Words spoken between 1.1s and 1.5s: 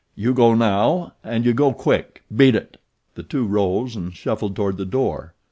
and